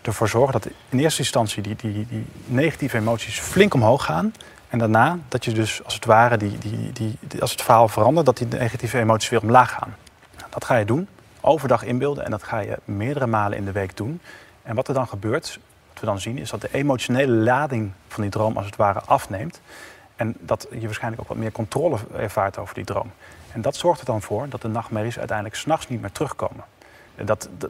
ervoor 0.01 0.29
zorgen 0.29 0.53
dat 0.53 0.72
in 0.89 1.00
eerste 1.00 1.20
instantie 1.20 1.63
die, 1.63 1.75
die, 1.75 2.08
die 2.08 2.25
negatieve 2.46 2.98
emoties 2.98 3.39
flink 3.39 3.74
omhoog 3.74 4.05
gaan. 4.05 4.34
En 4.70 4.79
daarna 4.79 5.17
dat 5.27 5.46
je 5.46 5.51
dus 5.51 5.84
als 5.84 5.93
het 5.93 6.05
ware, 6.05 6.38
die, 6.38 6.58
die, 6.58 6.91
die, 6.93 7.41
als 7.41 7.51
het 7.51 7.62
verhaal 7.62 7.88
verandert, 7.88 8.25
dat 8.25 8.38
die 8.38 8.48
negatieve 8.48 9.00
emoties 9.00 9.29
weer 9.29 9.41
omlaag 9.41 9.72
gaan. 9.72 9.96
Dat 10.50 10.65
ga 10.65 10.75
je 10.75 10.86
doen, 10.86 11.08
overdag 11.41 11.84
inbeelden 11.84 12.25
en 12.25 12.31
dat 12.31 12.43
ga 12.43 12.60
je 12.60 12.77
meerdere 12.86 13.27
malen 13.27 13.58
in 13.58 13.65
de 13.65 13.72
week 13.72 13.98
doen. 13.98 14.22
En 14.63 14.75
wat 14.75 14.88
er 14.88 14.93
dan 14.93 15.08
gebeurt, 15.08 15.60
wat 15.88 16.00
we 16.00 16.05
dan 16.05 16.20
zien, 16.20 16.38
is 16.38 16.50
dat 16.50 16.62
de 16.62 16.70
emotionele 16.72 17.34
lading 17.34 17.91
van 18.08 18.22
die 18.22 18.31
droom 18.31 18.58
als 18.58 18.65
het 18.65 18.75
ware 18.75 19.01
afneemt. 19.01 19.62
En 20.15 20.36
dat 20.39 20.67
je 20.72 20.86
waarschijnlijk 20.86 21.22
ook 21.22 21.27
wat 21.27 21.38
meer 21.38 21.51
controle 21.51 21.98
ervaart 22.15 22.58
over 22.58 22.75
die 22.75 22.86
droom. 22.86 23.12
En 23.51 23.62
dat 23.62 23.75
zorgt 23.75 24.00
er 24.00 24.05
dan 24.05 24.22
voor 24.22 24.50
dat 24.50 24.62
de 24.62 24.67
nachtmerries 24.67 25.17
uiteindelijk 25.17 25.58
s'nachts 25.58 25.88
niet 25.88 26.01
meer 26.01 26.12
terugkomen. 26.12 26.63
Dat, 27.15 27.50
dat, 27.58 27.70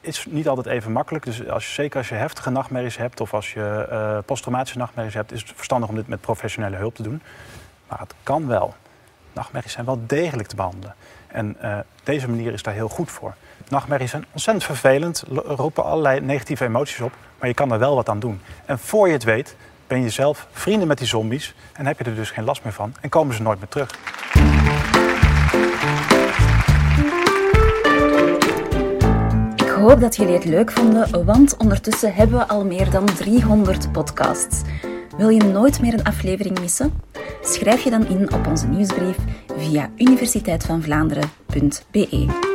is 0.00 0.26
niet 0.28 0.48
altijd 0.48 0.66
even 0.66 0.92
makkelijk. 0.92 1.24
Dus 1.24 1.48
als 1.48 1.66
je, 1.66 1.72
zeker 1.72 1.98
als 1.98 2.08
je 2.08 2.14
heftige 2.14 2.50
nachtmerries 2.50 2.96
hebt 2.96 3.20
of 3.20 3.34
als 3.34 3.52
je 3.52 3.86
uh, 3.90 4.18
posttraumatische 4.26 4.78
nachtmerries 4.78 5.14
hebt, 5.14 5.32
is 5.32 5.40
het 5.40 5.52
verstandig 5.54 5.88
om 5.88 5.94
dit 5.94 6.08
met 6.08 6.20
professionele 6.20 6.76
hulp 6.76 6.94
te 6.94 7.02
doen. 7.02 7.22
Maar 7.88 7.98
het 7.98 8.14
kan 8.22 8.46
wel. 8.46 8.74
Nachtmerries 9.32 9.72
zijn 9.72 9.86
wel 9.86 10.00
degelijk 10.06 10.48
te 10.48 10.56
behandelen. 10.56 10.94
En 11.26 11.56
uh, 11.62 11.78
deze 12.02 12.28
manier 12.28 12.52
is 12.52 12.62
daar 12.62 12.74
heel 12.74 12.88
goed 12.88 13.10
voor. 13.10 13.34
Nachtmerries 13.68 14.10
zijn 14.10 14.26
ontzettend 14.32 14.66
vervelend, 14.66 15.24
roepen 15.44 15.84
allerlei 15.84 16.20
negatieve 16.20 16.64
emoties 16.64 17.00
op, 17.00 17.12
maar 17.38 17.48
je 17.48 17.54
kan 17.54 17.72
er 17.72 17.78
wel 17.78 17.94
wat 17.94 18.08
aan 18.08 18.20
doen. 18.20 18.40
En 18.64 18.78
voor 18.78 19.06
je 19.06 19.12
het 19.12 19.24
weet, 19.24 19.56
ben 19.86 20.02
je 20.02 20.10
zelf 20.10 20.46
vrienden 20.52 20.88
met 20.88 20.98
die 20.98 21.06
zombies 21.06 21.54
en 21.72 21.86
heb 21.86 21.98
je 21.98 22.04
er 22.04 22.14
dus 22.14 22.30
geen 22.30 22.44
last 22.44 22.64
meer 22.64 22.72
van 22.72 22.94
en 23.00 23.08
komen 23.08 23.34
ze 23.34 23.42
nooit 23.42 23.58
meer 23.58 23.68
terug. 23.68 23.98
Hoop 29.80 30.00
dat 30.00 30.16
jullie 30.16 30.34
het 30.34 30.44
leuk 30.44 30.70
vonden, 30.70 31.24
want 31.24 31.56
ondertussen 31.56 32.14
hebben 32.14 32.38
we 32.38 32.48
al 32.48 32.64
meer 32.64 32.90
dan 32.90 33.04
300 33.04 33.92
podcasts. 33.92 34.62
Wil 35.16 35.28
je 35.28 35.42
nooit 35.42 35.80
meer 35.80 35.94
een 35.94 36.04
aflevering 36.04 36.60
missen? 36.60 36.92
Schrijf 37.42 37.82
je 37.82 37.90
dan 37.90 38.06
in 38.06 38.32
op 38.32 38.46
onze 38.46 38.66
nieuwsbrief 38.66 39.16
via 39.56 39.90
universiteitvanvlaanderen.be. 39.96 42.49